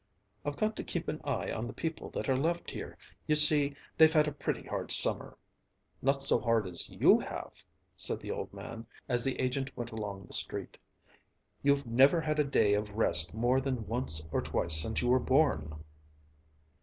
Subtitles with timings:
[0.43, 3.75] "I've got to keep an eye on the people that are left here; you see
[3.99, 5.37] they've had a pretty hard summer."
[6.01, 7.63] "Not so hard as you have!"
[7.95, 10.79] said the old man, as the agent went along the street.
[11.61, 15.19] "You've never had a day of rest more than once or twice since you were
[15.19, 15.75] born!"